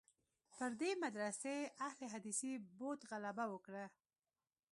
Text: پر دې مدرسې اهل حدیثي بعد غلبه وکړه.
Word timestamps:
پر 0.55 0.71
دې 0.81 0.91
مدرسې 1.03 1.55
اهل 1.87 2.01
حدیثي 2.13 2.53
بعد 2.79 2.99
غلبه 3.11 3.45
وکړه. 3.49 3.85